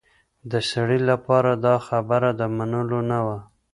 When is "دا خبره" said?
1.65-2.29